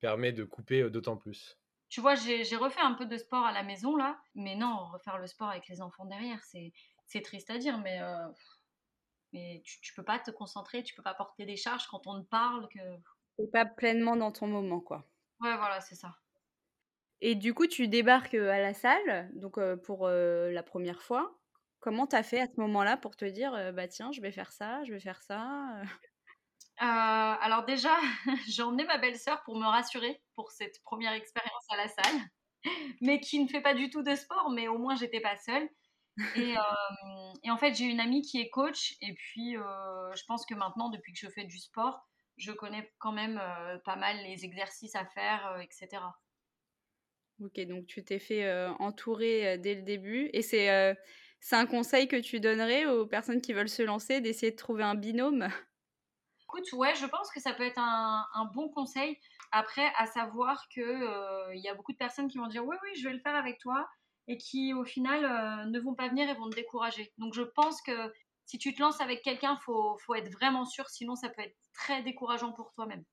permet 0.00 0.32
de 0.32 0.44
couper 0.44 0.82
euh, 0.82 0.90
d'autant 0.90 1.16
plus. 1.16 1.58
Tu 1.88 2.02
vois, 2.02 2.14
j'ai 2.14 2.56
refait 2.56 2.80
un 2.80 2.92
peu 2.92 3.06
de 3.06 3.16
sport 3.16 3.44
à 3.46 3.52
la 3.52 3.62
maison 3.62 3.96
là, 3.96 4.20
mais 4.34 4.54
non, 4.54 4.88
refaire 4.92 5.16
le 5.16 5.26
sport 5.26 5.48
avec 5.48 5.66
les 5.68 5.80
enfants 5.80 6.04
derrière, 6.04 6.38
c'est 6.44 7.22
triste 7.22 7.48
à 7.48 7.56
dire, 7.56 7.78
mais, 7.78 7.98
mais 9.32 9.62
tu, 9.64 9.80
tu 9.80 9.94
peux 9.94 10.04
pas 10.04 10.18
te 10.18 10.30
concentrer, 10.30 10.82
tu 10.82 10.94
peux 10.94 11.02
pas 11.02 11.14
porter 11.14 11.46
des 11.46 11.56
charges 11.56 11.86
quand 11.86 12.06
on 12.06 12.22
te 12.22 12.28
parle. 12.28 12.68
que 12.68 12.80
pas 13.52 13.66
pleinement 13.66 14.16
dans 14.16 14.32
ton 14.32 14.46
moment, 14.46 14.80
quoi. 14.80 15.06
Ouais, 15.40 15.56
voilà, 15.56 15.80
c'est 15.80 15.94
ça. 15.94 16.16
Et 17.20 17.34
du 17.34 17.54
coup, 17.54 17.66
tu 17.66 17.88
débarques 17.88 18.34
à 18.34 18.60
la 18.60 18.74
salle, 18.74 19.30
donc 19.34 19.58
pour 19.82 20.08
la 20.08 20.62
première 20.62 21.02
fois. 21.02 21.34
Comment 21.80 22.06
tu 22.06 22.16
as 22.16 22.22
fait 22.22 22.40
à 22.40 22.46
ce 22.46 22.60
moment-là 22.60 22.96
pour 22.96 23.16
te 23.16 23.24
dire, 23.24 23.72
bah 23.72 23.88
tiens, 23.88 24.10
je 24.12 24.20
vais 24.20 24.32
faire 24.32 24.52
ça, 24.52 24.82
je 24.84 24.92
vais 24.92 25.00
faire 25.00 25.22
ça 25.22 25.80
Alors 26.78 27.64
déjà, 27.64 27.96
j'ai 28.48 28.62
emmené 28.62 28.84
ma 28.84 28.98
belle-sœur 28.98 29.42
pour 29.44 29.58
me 29.58 29.66
rassurer 29.66 30.20
pour 30.34 30.50
cette 30.50 30.82
première 30.82 31.12
expérience 31.12 31.64
à 31.70 31.76
la 31.76 31.88
salle, 31.88 32.20
mais 33.00 33.20
qui 33.20 33.42
ne 33.42 33.48
fait 33.48 33.60
pas 33.60 33.74
du 33.74 33.90
tout 33.90 34.02
de 34.02 34.14
sport, 34.14 34.50
mais 34.50 34.68
au 34.68 34.78
moins 34.78 34.96
j'étais 34.96 35.20
pas 35.20 35.36
seule. 35.36 35.68
Et, 36.34 36.54
et, 37.44 37.50
en 37.50 37.56
fait, 37.56 37.74
j'ai 37.74 37.84
une 37.84 38.00
amie 38.00 38.22
qui 38.22 38.40
est 38.40 38.50
coach, 38.50 38.94
et 39.00 39.14
puis 39.14 39.54
je 39.54 40.24
pense 40.26 40.44
que 40.46 40.54
maintenant, 40.54 40.88
depuis 40.90 41.12
que 41.12 41.18
je 41.18 41.28
fais 41.28 41.44
du 41.44 41.58
sport, 41.58 42.06
je 42.36 42.52
connais 42.52 42.92
quand 42.98 43.12
même 43.12 43.40
pas 43.84 43.96
mal 43.96 44.16
les 44.24 44.44
exercices 44.44 44.94
à 44.94 45.04
faire, 45.06 45.58
etc. 45.60 46.02
Ok, 47.40 47.60
donc 47.66 47.86
tu 47.86 48.04
t'es 48.04 48.18
fait 48.18 48.50
entourer 48.78 49.58
dès 49.58 49.74
le 49.74 49.82
début. 49.82 50.30
Et 50.32 50.42
c'est 50.42 50.96
c'est 51.40 51.56
un 51.56 51.66
conseil 51.66 52.08
que 52.08 52.16
tu 52.16 52.40
donnerais 52.40 52.86
aux 52.86 53.06
personnes 53.06 53.40
qui 53.40 53.52
veulent 53.52 53.68
se 53.68 53.82
lancer, 53.82 54.20
d'essayer 54.20 54.50
de 54.52 54.56
trouver 54.56 54.82
un 54.82 54.94
binôme? 54.94 55.48
Écoute, 56.42 56.72
ouais, 56.72 56.94
je 56.94 57.06
pense 57.06 57.30
que 57.30 57.40
ça 57.40 57.52
peut 57.52 57.62
être 57.62 57.78
un, 57.78 58.26
un 58.34 58.44
bon 58.46 58.68
conseil. 58.70 59.18
Après, 59.52 59.92
à 59.96 60.06
savoir 60.06 60.66
qu'il 60.68 60.82
il 60.82 61.60
y 61.62 61.68
a 61.68 61.74
beaucoup 61.74 61.92
de 61.92 61.96
personnes 61.98 62.28
qui 62.28 62.38
vont 62.38 62.48
dire 62.48 62.64
oui, 62.64 62.76
oui, 62.82 63.00
je 63.00 63.08
vais 63.08 63.14
le 63.14 63.20
faire 63.20 63.36
avec 63.36 63.58
toi, 63.58 63.88
et 64.28 64.38
qui 64.38 64.72
au 64.74 64.84
final 64.84 65.68
ne 65.68 65.80
vont 65.80 65.94
pas 65.94 66.08
venir 66.08 66.28
et 66.28 66.34
vont 66.34 66.48
te 66.48 66.54
décourager. 66.54 67.12
Donc 67.18 67.34
je 67.34 67.42
pense 67.42 67.82
que 67.82 68.12
si 68.44 68.58
tu 68.58 68.74
te 68.74 68.80
lances 68.80 69.00
avec 69.00 69.22
quelqu'un, 69.22 69.58
il 69.60 69.64
faut, 69.64 69.98
faut 69.98 70.14
être 70.14 70.30
vraiment 70.30 70.64
sûr, 70.64 70.88
sinon 70.88 71.16
ça 71.16 71.28
peut 71.28 71.42
être 71.42 71.56
très 71.74 72.02
décourageant 72.02 72.52
pour 72.52 72.72
toi-même. 72.72 73.04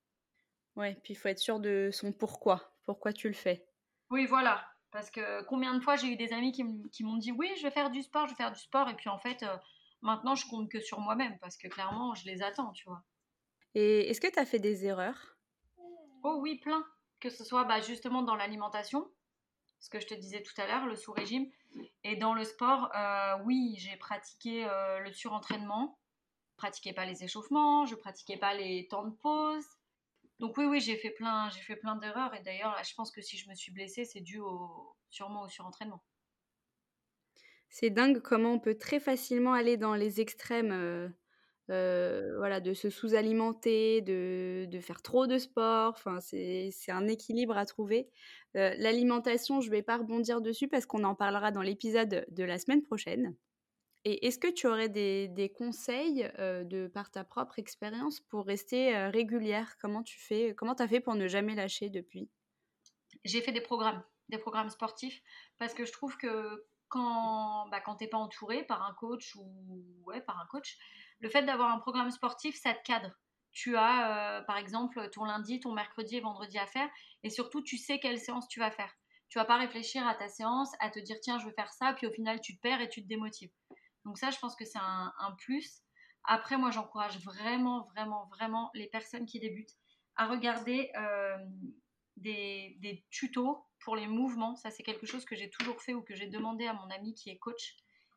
Ouais, 0.76 0.96
puis 1.04 1.14
il 1.14 1.16
faut 1.16 1.30
être 1.30 1.40
sûr 1.40 1.60
de 1.60 1.90
son 1.92 2.12
pourquoi, 2.12 2.78
pourquoi 2.84 3.14
tu 3.14 3.28
le 3.28 3.34
fais. 3.34 3.66
Oui, 4.10 4.26
voilà. 4.26 4.66
Parce 4.92 5.10
que 5.10 5.44
combien 5.44 5.74
de 5.74 5.82
fois 5.82 5.98
j'ai 5.98 6.08
eu 6.08 6.16
des 6.16 6.32
amis 6.32 6.52
qui 6.54 7.04
m'ont 7.04 7.18
dit 7.18 7.32
oui, 7.32 7.52
je 7.58 7.64
vais 7.64 7.72
faire 7.72 7.90
du 7.90 8.02
sport, 8.02 8.28
je 8.28 8.32
vais 8.32 8.38
faire 8.38 8.52
du 8.52 8.62
sport. 8.62 8.88
Et 8.90 8.96
puis 8.96 9.10
en 9.10 9.20
fait, 9.20 9.44
euh, 9.44 9.58
maintenant, 10.02 10.36
je 10.36 10.48
compte 10.48 10.70
que 10.72 10.80
sur 10.80 11.00
moi-même 11.00 11.38
parce 11.40 11.58
que 11.58 11.68
clairement, 11.68 12.14
je 12.14 12.26
les 12.26 12.42
attends, 12.42 12.72
tu 12.72 12.88
vois. 12.88 13.04
Et 13.74 14.10
est-ce 14.10 14.22
que 14.22 14.32
tu 14.32 14.40
as 14.40 14.46
fait 14.46 14.60
des 14.60 14.86
erreurs? 14.86 15.38
Oh 16.24 16.38
oui, 16.40 16.60
plein. 16.60 16.86
Que 17.20 17.30
ce 17.30 17.44
soit 17.44 17.66
bah, 17.66 17.82
justement 17.82 18.22
dans 18.22 18.36
l'alimentation, 18.36 19.12
ce 19.80 19.89
que 19.89 20.00
je 20.00 20.07
te 20.07 20.13
disais 20.13 20.42
tout 20.42 20.60
à 20.60 20.68
l'heure, 20.68 20.86
le 20.86 20.95
sous-régime. 20.95 21.50
Et 22.04 22.16
dans 22.16 22.33
le 22.33 22.44
sport, 22.44 22.89
euh, 22.95 23.38
oui, 23.44 23.76
j'ai 23.78 23.95
pratiqué 23.97 24.66
euh, 24.66 25.00
le 25.00 25.11
surentraînement. 25.11 26.00
Je 26.52 26.57
pratiquais 26.57 26.94
pas 26.94 27.06
les 27.06 27.23
échauffements, 27.23 27.85
je 27.85 27.95
pratiquais 27.95 28.38
pas 28.38 28.54
les 28.54 28.88
temps 28.88 29.06
de 29.06 29.16
pause. 29.16 29.66
Donc 30.40 30.57
oui, 30.57 30.66
oui, 30.66 30.80
j'ai 30.80 30.97
fait 30.97 31.11
plein, 31.11 31.50
j'ai 31.50 31.61
fait 31.61 31.76
plein 31.76 31.95
d'erreurs 31.95 32.33
et 32.33 32.42
d'ailleurs, 32.42 32.81
je 32.83 32.94
pense 32.95 33.11
que 33.11 33.21
si 33.21 33.38
je 33.38 33.50
me 33.50 33.56
suis 33.56 33.71
blessée, 33.71 34.06
c'est 34.06 34.21
dû 34.21 34.40
sûrement 35.09 35.44
au 35.44 35.50
surentraînement. 35.50 36.02
C'est 37.69 37.90
dingue 37.90 38.19
comment 38.21 38.54
on 38.54 38.59
peut 38.59 38.78
très 38.78 39.00
facilement 39.00 39.54
aller 39.54 39.78
dans 39.78 39.95
les 39.95 40.21
extrêmes, 40.21 41.14
euh, 41.69 42.06
euh, 42.16 42.38
voilà, 42.38 42.60
de 42.60 42.74
se 42.74 42.90
sous-alimenter, 42.90 44.02
de, 44.02 44.66
de, 44.69 44.80
faire 44.80 45.02
trop 45.02 45.28
de 45.28 45.38
sport. 45.38 45.94
Enfin, 45.95 46.19
c'est 46.19 46.72
un 46.90 47.07
équilibre 47.07 47.57
à 47.57 47.66
trouver. 47.66 48.10
Euh, 48.56 48.74
l'alimentation, 48.78 49.62
je 49.62 49.68
ne 49.68 49.72
vais 49.72 49.81
pas 49.81 49.98
rebondir 49.98 50.42
dessus 50.42 50.68
parce 50.68 50.86
qu'on 50.86 51.04
en 51.04 51.16
parlera 51.16 51.52
dans 51.52 51.62
l'épisode 51.62 52.26
de 52.30 52.44
la 52.44 52.57
semaine 52.57 52.81
prochaine. 52.81 53.36
Et 54.04 54.28
est-ce 54.28 54.38
que 54.38 54.52
tu 54.52 54.68
aurais 54.68 54.90
des, 54.90 55.52
conseils 55.57 56.30
de 56.38 56.88
par 56.88 57.10
ta 57.10 57.24
propre 57.24 57.57
expérience 57.57 58.19
pour 58.22 58.45
rester 58.45 58.95
régulière? 59.07 59.78
Comment 59.81 60.04
tu 60.04 60.19
fais 60.19 60.54
Comment 60.56 60.76
as 60.76 60.88
fait 60.88 61.00
pour 61.00 61.16
ne 61.16 61.28
jamais 61.28 61.56
lâcher 61.56 61.90
depuis? 61.90 62.30
J'ai 63.24 63.42
fait 63.42 63.52
des 63.52 63.62
programmes, 63.62 64.04
des 64.30 64.38
programmes 64.38 64.69
sportifs, 64.69 65.24
parce 65.57 65.74
que 65.74 65.86
je 65.86 65.92
trouve 65.92 66.18
que 66.18 66.68
quand, 66.88 67.68
bah, 67.69 67.81
quand 67.81 67.95
tu 67.95 68.04
n'es 68.04 68.10
pas 68.10 68.19
entouré 68.19 68.64
par 68.64 68.84
un 68.84 68.94
coach 68.94 69.36
ou 69.36 70.04
ouais, 70.06 70.22
par 70.22 70.40
un 70.40 70.45
coach, 70.52 70.78
le 71.19 71.30
fait 71.30 71.44
d'avoir 71.44 71.72
un 71.72 71.80
programme 71.80 72.12
sportif, 72.12 72.56
ça 72.56 72.74
te 72.74 72.84
cadre. 72.84 73.12
Tu 73.52 73.78
as, 73.78 74.44
par 74.48 74.57
exemple, 74.57 75.10
ton 75.12 75.24
lundi, 75.24 75.60
ton 75.62 75.72
mercredi 75.72 76.18
et 76.18 76.22
vendredi 76.22 76.57
à 76.57 76.68
faire, 76.68 76.90
et 77.24 77.30
surtout, 77.30 77.62
tu 77.62 77.78
sais 77.78 78.00
quelle 78.00 78.19
séance 78.19 78.48
tu 78.48 78.60
vas 78.60 78.72
faire. 78.72 78.94
Tu 79.30 79.40
vas 79.40 79.45
pas 79.45 79.57
réfléchir 79.57 80.06
à 80.07 80.16
ta 80.16 80.28
séance, 80.28 80.72
à 80.80 80.90
te 80.90 81.00
dire 81.00 81.18
tiens, 81.22 81.40
je 81.40 81.45
veux 81.45 81.54
faire 81.54 81.72
ça, 81.74 81.94
puis 81.94 82.07
au 82.07 82.12
final, 82.12 82.42
tu 82.42 82.56
te 82.56 82.62
perds 82.62 82.81
et 82.81 82.90
tu 82.90 83.02
te 83.02 83.07
démotives. 83.07 83.52
Donc 84.06 84.18
ça, 84.18 84.30
je 84.30 84.38
pense 84.40 84.56
que 84.56 84.66
c'est 84.66 84.80
un, 84.80 85.12
plus. 85.40 85.81
Après, 86.24 86.57
moi, 86.57 86.72
j'encourage 86.72 87.19
vraiment, 87.24 87.84
vraiment, 87.95 88.28
vraiment 88.28 88.69
les 88.74 88.88
personnes 88.88 89.26
qui 89.26 89.40
débutent 89.40 89.76
à 90.16 90.28
regarder 90.28 90.92
euh, 90.95 91.38
des, 92.18 93.06
tutos 93.10 93.66
pour 93.84 93.95
les 93.95 94.07
mouvements. 94.07 94.56
Ça, 94.56 94.69
c'est 94.69 94.84
quelque 94.84 95.06
chose 95.06 95.26
que 95.26 95.36
j'ai 95.36 95.50
toujours 95.50 95.81
fait 95.81 95.94
ou 95.94 96.02
que 96.02 96.16
j'ai 96.16 96.28
demandé 96.28 96.68
à 96.68 96.74
mon 96.74 96.90
ami 96.92 97.14
qui 97.16 97.30
est 97.30 97.38
coach. 97.38 97.76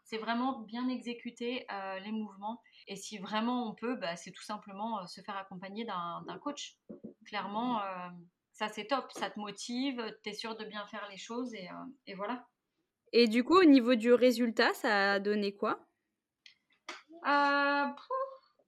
C'est 0.09 0.19
vraiment 0.19 0.61
bien 0.61 0.89
exécuter 0.89 1.67
euh, 1.71 1.99
les 2.01 2.13
mouvements. 2.13 2.63
Et 2.87 2.97
si 2.97 3.19
vraiment 3.19 3.69
on 3.69 3.75
peut, 3.75 3.97
bah, 3.97 4.17
c'est 4.17 4.31
tout 4.31 4.43
simplement 4.43 5.01
euh, 5.01 5.07
se 5.07 5.21
faire 5.21 5.37
accompagner 5.37 5.85
d'un 5.85 6.39
coach. 6.43 6.77
Clairement, 7.27 7.83
ça 8.53 8.69
c'est 8.69 8.87
top, 8.87 9.13
ça 9.13 9.29
te 9.29 9.39
motive, 9.39 10.03
tu 10.25 10.31
es 10.31 10.33
sûr 10.33 10.57
de 10.57 10.65
bien 10.65 10.87
faire 10.87 11.07
les 11.11 11.19
choses 11.19 11.53
et, 11.53 11.69
et 12.07 12.15
voilà. 12.15 12.47
Et 13.13 13.29
du 13.29 13.45
coup, 13.45 13.59
au 13.59 13.65
niveau 13.65 13.95
du 13.95 14.15
résultat, 14.15 14.73
ça 14.73 15.13
a 15.13 15.21
donné 15.21 15.55
quoi? 15.55 15.87
Euh, 17.27 17.87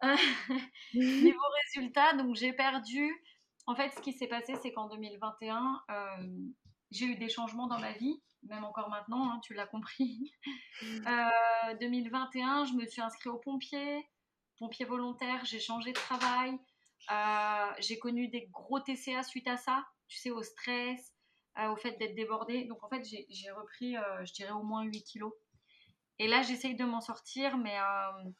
Niveau 0.95 1.41
résultat, 1.65 2.15
donc 2.15 2.35
j'ai 2.37 2.53
perdu. 2.53 3.13
En 3.67 3.75
fait, 3.75 3.91
ce 3.91 4.01
qui 4.01 4.13
s'est 4.13 4.27
passé, 4.27 4.55
c'est 4.63 4.73
qu'en 4.73 4.89
2021, 4.89 5.83
euh, 5.91 5.95
j'ai 6.91 7.07
eu 7.07 7.17
des 7.17 7.29
changements 7.29 7.69
dans 7.69 7.79
ma 7.79 7.93
vie, 7.93 8.23
même 8.43 8.65
encore 8.65 8.89
maintenant, 8.89 9.31
hein, 9.31 9.41
tu 9.43 9.55
l'as 9.55 9.67
compris. 9.67 10.33
2021, 11.81 12.63
euh, 12.63 12.65
je 12.67 12.73
me 12.75 12.87
suis 12.87 13.03
inscrite 13.03 13.29
au 13.29 13.39
pompier, 13.39 14.09
pompier 14.59 14.85
volontaire, 14.85 15.45
j'ai 15.45 15.61
changé 15.61 15.93
de 15.93 15.99
travail. 15.99 16.59
Euh, 17.11 17.73
j'ai 17.79 17.99
connu 17.99 18.29
des 18.29 18.47
gros 18.49 18.81
TCA 18.81 19.23
suite 19.23 19.49
à 19.49 19.57
ça, 19.57 19.85
tu 20.09 20.19
sais, 20.19 20.31
au 20.31 20.43
stress, 20.43 21.15
au 21.59 21.77
fait 21.77 21.99
d'être 21.99 22.15
débordée. 22.15 22.65
Donc 22.65 22.83
en 22.85 22.89
fait, 22.89 23.05
j'ai 23.05 23.51
repris, 23.51 23.97
je 24.25 24.33
dirais, 24.33 24.53
au 24.53 24.63
moins 24.63 24.83
8 24.83 25.03
kilos. 25.03 25.33
Et 26.21 26.29
là, 26.29 26.43
j'essaye 26.43 26.75
de 26.75 26.85
m'en 26.85 27.01
sortir, 27.01 27.57
mais, 27.57 27.79
euh, 27.79 28.31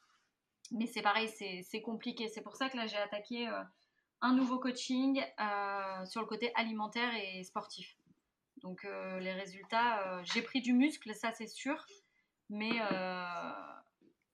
mais 0.71 0.87
c'est 0.87 1.01
pareil, 1.01 1.29
c'est 1.29 1.81
compliqué. 1.81 2.29
C'est 2.29 2.43
pour 2.43 2.55
ça 2.55 2.69
que 2.69 2.77
là, 2.77 2.87
j'ai 2.87 2.99
attaqué 2.99 3.49
euh, 3.49 3.63
un 4.21 4.35
nouveau 4.35 4.59
coaching 4.59 5.19
euh, 5.41 6.05
sur 6.05 6.21
le 6.21 6.27
côté 6.27 6.53
alimentaire 6.57 7.11
et 7.15 7.43
sportif. 7.43 7.97
Donc 8.63 8.83
les 8.85 9.33
résultats, 9.33 10.23
j'ai 10.25 10.43
pris 10.43 10.61
du 10.61 10.73
muscle, 10.73 11.15
ça 11.15 11.33
c'est 11.33 11.49
sûr, 11.49 11.87
mais, 12.49 12.79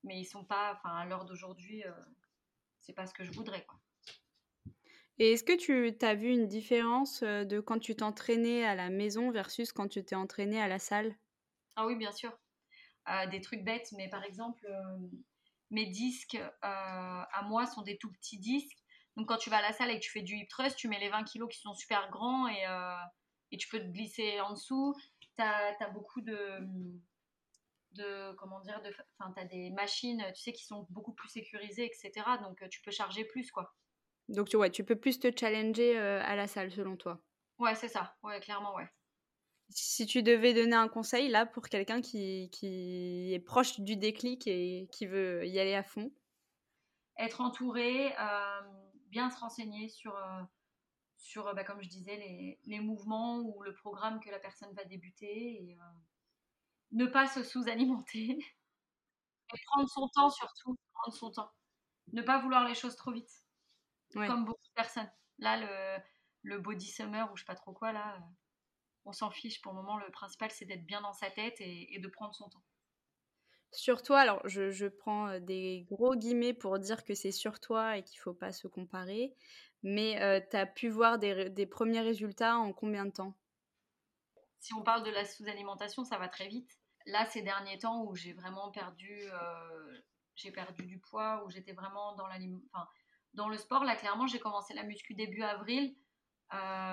mais 0.03 0.19
ils 0.19 0.25
sont 0.25 0.43
pas, 0.43 0.73
enfin 0.73 0.95
à 0.97 1.05
l'heure 1.05 1.25
d'aujourd'hui, 1.25 1.83
c'est 2.79 2.93
pas 2.93 3.05
ce 3.05 3.13
que 3.13 3.23
je 3.23 3.31
voudrais. 3.31 3.65
Quoi. 3.65 3.79
Et 5.19 5.31
est-ce 5.31 5.43
que 5.43 5.55
tu 5.55 6.05
as 6.05 6.15
vu 6.15 6.29
une 6.29 6.47
différence 6.47 7.23
de 7.23 7.59
quand 7.59 7.79
tu 7.79 7.95
t'entraînais 7.95 8.65
à 8.65 8.75
la 8.75 8.89
maison 8.89 9.31
versus 9.31 9.71
quand 9.71 9.87
tu 9.87 10.03
t'es 10.03 10.15
entraîné 10.15 10.61
à 10.61 10.67
la 10.67 10.79
salle? 10.79 11.15
Ah 11.75 11.85
oui, 11.85 11.95
bien 11.95 12.11
sûr 12.11 12.37
des 13.29 13.41
trucs 13.41 13.63
bêtes, 13.63 13.91
mais 13.93 14.09
par 14.09 14.23
exemple, 14.23 14.65
euh, 14.65 14.97
mes 15.71 15.85
disques 15.85 16.35
euh, 16.35 16.49
à 16.61 17.41
moi 17.43 17.65
sont 17.65 17.81
des 17.81 17.97
tout 17.97 18.11
petits 18.11 18.37
disques. 18.37 18.77
Donc 19.15 19.29
quand 19.29 19.37
tu 19.37 19.49
vas 19.49 19.57
à 19.57 19.61
la 19.61 19.73
salle 19.73 19.91
et 19.91 19.95
que 19.95 20.03
tu 20.03 20.11
fais 20.11 20.21
du 20.21 20.35
hip 20.35 20.47
thrust, 20.47 20.77
tu 20.77 20.87
mets 20.87 20.99
les 20.99 21.09
20 21.09 21.23
kilos 21.23 21.49
qui 21.49 21.59
sont 21.59 21.73
super 21.73 22.09
grands 22.11 22.47
et, 22.47 22.65
euh, 22.67 22.95
et 23.51 23.57
tu 23.57 23.67
peux 23.69 23.79
te 23.79 23.87
glisser 23.87 24.39
en 24.41 24.53
dessous. 24.53 24.95
Tu 25.37 25.43
as, 25.43 25.89
beaucoup 25.93 26.21
de, 26.21 26.59
de 27.91 28.33
comment 28.35 28.59
dire, 28.61 28.81
de, 28.81 28.91
enfin, 29.19 29.31
tu 29.33 29.39
as 29.41 29.45
des 29.45 29.69
machines, 29.71 30.23
tu 30.35 30.41
sais, 30.41 30.53
qui 30.53 30.65
sont 30.65 30.87
beaucoup 30.89 31.13
plus 31.13 31.29
sécurisées, 31.29 31.85
etc. 31.85 32.11
Donc 32.41 32.67
tu 32.69 32.81
peux 32.81 32.91
charger 32.91 33.25
plus, 33.25 33.51
quoi. 33.51 33.75
Donc 34.29 34.49
tu, 34.49 34.57
ouais, 34.57 34.71
tu 34.71 34.83
peux 34.83 34.95
plus 34.95 35.19
te 35.19 35.29
challenger 35.37 35.97
à 35.97 36.35
la 36.35 36.47
salle, 36.47 36.71
selon 36.71 36.97
toi. 36.97 37.21
Ouais, 37.59 37.75
c'est 37.75 37.87
ça. 37.87 38.15
Ouais, 38.23 38.39
clairement, 38.39 38.75
ouais. 38.75 38.87
Si 39.69 40.05
tu 40.05 40.23
devais 40.23 40.53
donner 40.53 40.75
un 40.75 40.87
conseil 40.87 41.27
là 41.27 41.45
pour 41.45 41.67
quelqu'un 41.67 42.01
qui, 42.01 42.49
qui, 42.51 43.33
est 43.33 43.39
proche 43.39 43.79
du 43.79 43.97
déclic 43.97 44.47
et 44.47 44.87
qui 44.91 45.05
veut 45.05 45.45
y 45.45 45.59
aller 45.59 45.75
à 45.75 45.83
fond? 45.83 46.11
Être 47.17 47.41
entouré, 47.41 48.13
euh, 48.17 48.61
bien 49.07 49.29
se 49.29 49.39
renseigner 49.39 49.89
sur, 49.89 50.15
euh, 50.15 50.41
sur 51.17 51.53
bah, 51.55 51.63
comme 51.63 51.81
je 51.81 51.89
disais, 51.89 52.15
les, 52.17 52.59
les, 52.65 52.79
mouvements 52.79 53.39
ou 53.39 53.61
le 53.63 53.73
programme 53.73 54.19
que 54.19 54.29
la 54.29 54.39
personne 54.39 54.73
va 54.73 54.83
débuter 54.85 55.63
et 55.63 55.77
euh, 55.79 55.83
ne 56.91 57.05
pas 57.05 57.27
se 57.27 57.43
sous-alimenter 57.43 58.37
et 59.53 59.59
prendre 59.65 59.89
son 59.89 60.07
temps 60.09 60.29
surtout, 60.29 60.77
prendre 60.93 61.17
son 61.17 61.31
temps. 61.31 61.51
Ne 62.13 62.21
pas 62.21 62.39
vouloir 62.39 62.67
les 62.67 62.75
choses 62.75 62.95
trop 62.95 63.11
vite, 63.11 63.43
comme 64.13 64.45
beaucoup 64.45 64.63
de 64.63 64.73
personnes. 64.75 65.11
Là, 65.39 65.57
le, 65.57 66.03
le 66.43 66.59
body 66.59 66.87
summer 66.87 67.31
ou 67.31 67.35
je 67.35 67.41
sais 67.41 67.45
pas 67.45 67.55
trop 67.55 67.73
quoi 67.73 67.91
là 67.91 68.19
on 69.07 69.13
s'en 69.13 69.31
fiche 69.31 69.61
pour 69.61 69.71
le 69.71 69.77
moment. 69.77 69.97
Le 69.97 70.11
principal, 70.11 70.51
c'est 70.51 70.65
d'être 70.65 70.85
bien 70.85 71.01
dans 71.01 71.13
sa 71.13 71.31
tête 71.31 71.55
et, 71.59 71.97
de 71.99 72.07
prendre 72.09 72.35
son 72.35 72.49
temps. 72.49 72.63
Sur 73.71 74.01
toi, 74.01 74.19
alors 74.19 74.41
je, 74.47 74.87
prends 74.87 75.27
euh, 75.27 75.39
des 75.39 75.85
gros 75.89 76.15
guillemets 76.15 76.53
pour 76.53 76.79
dire 76.79 77.03
que 77.03 77.13
c'est 77.13 77.31
sur 77.31 77.59
toi 77.59 77.97
et 77.97 78.03
qu'il 78.03 78.17
ne 78.19 78.23
faut 78.23 78.33
pas 78.33 78.51
se 78.51 78.67
comparer, 78.67 79.35
mais 79.83 80.21
euh, 80.21 80.39
tu 80.49 80.55
as 80.55 80.65
pu 80.65 80.89
voir 80.89 81.19
des, 81.19 81.65
premiers 81.65 82.01
résultats 82.01 82.57
en 82.57 82.73
combien 82.73 83.05
de 83.05 83.11
temps? 83.11 83.35
Si 84.59 84.73
on 84.73 84.81
parle 84.81 85.03
de 85.03 85.11
la 85.11 85.25
sous-alimentation, 85.25 86.03
ça 86.03 86.17
va 86.17 86.27
très 86.27 86.47
vite. 86.47 86.69
Là, 87.05 87.25
ces 87.25 87.41
derniers 87.41 87.77
temps 87.77 88.03
où 88.03 88.15
j'ai 88.15 88.33
vraiment 88.33 88.69
perdu, 88.71 89.29
j'ai 90.35 90.51
perdu 90.51 90.83
du 90.83 90.99
poids, 90.99 91.43
où 91.45 91.49
j'étais 91.49 91.71
vraiment 91.71 92.17
dans 93.33 93.47
le 93.47 93.57
sport, 93.57 93.85
là 93.85 93.95
clairement, 93.95 94.27
j'ai 94.27 94.39
commencé 94.39 94.73
la 94.73 94.83
muscu 94.83 95.13
début 95.13 95.41
avril. 95.41 95.95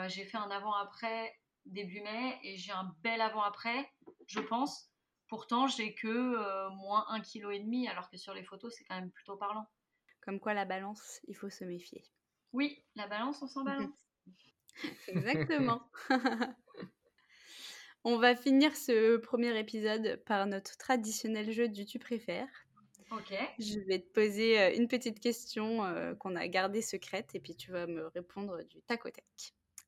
j'ai 0.07 0.25
fait 0.25 0.37
un 0.37 0.51
avant-après 0.51 1.35
début 1.67 2.01
mai 2.01 2.39
et 2.43 2.57
j'ai 2.57 2.73
un 2.73 2.95
bel 3.03 3.21
avant-après, 3.21 3.91
je 4.27 4.41
pense. 4.41 4.94
Pourtant, 5.35 5.67
j'ai 5.67 5.95
que 5.95 6.07
euh, 6.07 6.71
moins 6.71 7.05
1,5 7.11 7.43
kg, 7.43 7.91
alors 7.91 8.09
que 8.09 8.17
sur 8.17 8.35
les 8.35 8.45
photos, 8.45 8.73
c'est 8.73 8.85
quand 8.85 8.95
même 8.95 9.11
plutôt 9.11 9.37
parlant. 9.37 9.67
Comme 10.21 10.39
quoi, 10.39 10.55
la 10.55 10.65
balance, 10.65 11.19
il 11.27 11.35
faut 11.35 11.51
se 11.51 11.65
méfier. 11.65 12.05
Oui, 12.53 12.81
la 12.95 13.09
balance, 13.09 13.43
on 13.43 13.49
s'en 13.49 13.65
balance. 13.65 14.07
Exactement. 15.09 15.91
on 18.05 18.17
va 18.19 18.37
finir 18.37 18.77
ce 18.77 19.17
premier 19.17 19.59
épisode 19.59 20.23
par 20.25 20.47
notre 20.47 20.77
traditionnel 20.77 21.51
jeu 21.51 21.69
du 21.69 21.85
tu 21.85 21.99
préfères. 21.99 22.69
Ok. 23.11 23.35
Je 23.59 23.81
vais 23.81 23.99
te 23.99 24.13
poser 24.13 24.61
euh, 24.61 24.77
une 24.77 24.87
petite 24.87 25.19
question 25.19 25.85
euh, 25.85 26.15
qu'on 26.15 26.37
a 26.37 26.47
gardée 26.47 26.81
secrète 26.81 27.35
et 27.35 27.41
puis 27.41 27.57
tu 27.57 27.73
vas 27.73 27.89
me 27.89 28.07
répondre 28.07 28.63
du 28.63 28.81
tac 28.83 29.05
au 29.05 29.11
tac. 29.11 29.25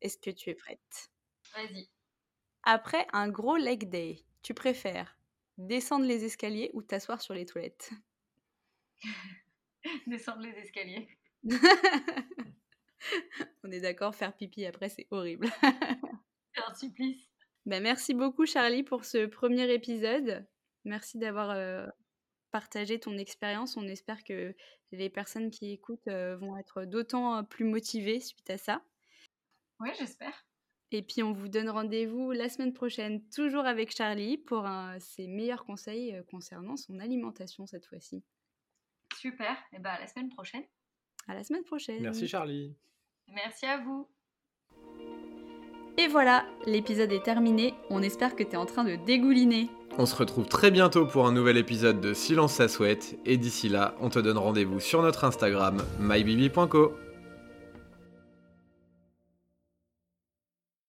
Est-ce 0.01 0.19
que 0.19 0.31
tu 0.31 0.51
es 0.51 0.57
prête? 0.57 1.13
Vas-y. 1.55 1.89
Après 2.65 3.07
un 3.13 3.29
gros 3.29 3.57
leg 3.57 3.89
day, 3.89 4.25
tu 4.43 4.53
préfères 4.53 5.16
descendre 5.59 6.07
les 6.07 6.25
escaliers 6.25 6.71
ou 6.75 6.83
t'asseoir 6.83 7.21
sur 7.21 7.35
les 7.35 7.47
toilettes? 7.47 7.91
Descendre 10.07 10.43
les 10.43 10.59
escaliers. 10.59 11.09
On 13.63 13.71
est 13.71 13.81
d'accord, 13.81 14.15
faire 14.15 14.37
pipi 14.37 14.65
après, 14.67 14.89
c'est 14.89 15.07
horrible. 15.11 15.49
c'est 16.55 16.63
un 16.67 16.75
supplice. 16.75 17.29
Ben, 17.67 17.83
merci 17.83 18.15
beaucoup, 18.15 18.47
Charlie, 18.47 18.83
pour 18.83 19.05
ce 19.05 19.27
premier 19.27 19.73
épisode. 19.73 20.47
Merci 20.85 21.19
d'avoir 21.19 21.51
euh, 21.51 21.87
partagé 22.51 22.99
ton 22.99 23.19
expérience. 23.19 23.77
On 23.77 23.87
espère 23.87 24.25
que 24.25 24.55
les 24.93 25.11
personnes 25.11 25.51
qui 25.51 25.73
écoutent 25.73 26.09
euh, 26.09 26.37
vont 26.37 26.57
être 26.57 26.85
d'autant 26.85 27.45
plus 27.45 27.65
motivées 27.65 28.21
suite 28.21 28.51
à 28.51 28.59
ça. 28.59 28.83
Oui, 29.81 29.91
j'espère. 29.99 30.47
Et 30.93 31.03
puis 31.03 31.23
on 31.23 31.33
vous 31.33 31.49
donne 31.49 31.69
rendez-vous 31.69 32.31
la 32.33 32.49
semaine 32.49 32.73
prochaine, 32.73 33.23
toujours 33.31 33.67
avec 33.67 33.95
Charlie, 33.95 34.39
pour 34.39 34.69
ses 34.99 35.27
meilleurs 35.27 35.65
conseils 35.65 36.15
euh, 36.15 36.23
concernant 36.23 36.77
son 36.77 37.01
alimentation 37.01 37.67
cette 37.67 37.87
fois-ci. 37.87 38.23
Super, 39.17 39.57
et 39.73 39.79
bien 39.79 39.93
à 39.93 40.01
la 40.01 40.07
semaine 40.07 40.29
prochaine. 40.29 40.63
À 41.27 41.35
la 41.35 41.43
semaine 41.43 41.65
prochaine. 41.65 42.03
Merci 42.03 42.29
Charlie. 42.29 42.77
Merci 43.33 43.67
à 43.67 43.79
vous. 43.79 44.09
Et 45.99 46.09
voilà, 46.09 46.45
l'épisode 46.67 47.11
est 47.11 47.23
terminé. 47.23 47.75
On 47.89 48.03
espère 48.03 48.37
que 48.37 48.43
tu 48.43 48.51
es 48.51 48.57
en 48.57 48.67
train 48.67 48.85
de 48.85 48.97
dégouliner. 48.97 49.71
On 49.99 50.05
se 50.05 50.15
retrouve 50.15 50.47
très 50.47 50.71
bientôt 50.71 51.07
pour 51.07 51.27
un 51.27 51.33
nouvel 51.33 51.57
épisode 51.57 52.03
de 52.03 52.13
Silence 52.13 52.53
ça 52.53 52.69
souhaite. 52.69 53.19
Et 53.25 53.39
d'ici 53.39 53.71
là, 53.71 53.95
on 54.01 54.11
te 54.11 54.19
donne 54.19 54.37
rendez-vous 54.37 54.79
sur 54.79 55.01
notre 55.01 55.25
Instagram, 55.25 55.83
mybibi.co. 55.99 56.93